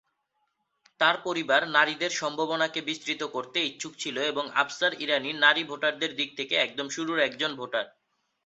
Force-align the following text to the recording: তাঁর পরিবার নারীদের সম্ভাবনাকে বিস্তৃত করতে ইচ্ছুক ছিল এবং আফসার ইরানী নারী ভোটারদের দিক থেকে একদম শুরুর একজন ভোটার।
তাঁর 0.99 1.15
পরিবার 1.23 1.61
নারীদের 1.69 2.11
সম্ভাবনাকে 2.21 2.79
বিস্তৃত 2.89 3.21
করতে 3.35 3.57
ইচ্ছুক 3.61 3.93
ছিল 3.99 4.15
এবং 4.31 4.45
আফসার 4.61 4.91
ইরানী 5.03 5.31
নারী 5.43 5.63
ভোটারদের 5.63 6.11
দিক 6.19 6.29
থেকে 6.37 6.53
একদম 6.57 6.87
শুরুর 6.95 7.17
একজন 7.21 7.51
ভোটার। 7.55 7.85